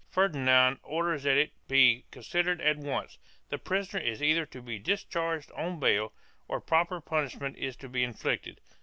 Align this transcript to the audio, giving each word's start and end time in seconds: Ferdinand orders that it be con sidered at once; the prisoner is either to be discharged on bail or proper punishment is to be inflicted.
Ferdinand 0.09 0.79
orders 0.81 1.21
that 1.21 1.37
it 1.37 1.51
be 1.67 2.05
con 2.09 2.23
sidered 2.23 2.59
at 2.59 2.75
once; 2.77 3.19
the 3.49 3.59
prisoner 3.59 4.01
is 4.01 4.23
either 4.23 4.47
to 4.47 4.59
be 4.59 4.79
discharged 4.79 5.51
on 5.51 5.79
bail 5.79 6.11
or 6.47 6.59
proper 6.59 6.99
punishment 6.99 7.55
is 7.55 7.75
to 7.75 7.87
be 7.87 8.03
inflicted. 8.03 8.59